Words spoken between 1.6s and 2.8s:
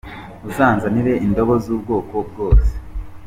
zubwoko bwose.